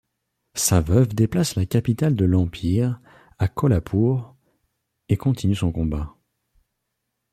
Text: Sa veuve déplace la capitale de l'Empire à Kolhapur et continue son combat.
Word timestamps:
Sa 0.55 0.81
veuve 0.81 1.09
déplace 1.13 1.53
la 1.55 1.67
capitale 1.67 2.15
de 2.15 2.25
l'Empire 2.25 2.99
à 3.37 3.47
Kolhapur 3.47 4.35
et 5.09 5.15
continue 5.15 5.53
son 5.53 5.71
combat. 5.71 6.15